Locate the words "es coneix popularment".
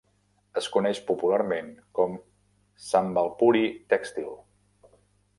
0.59-1.67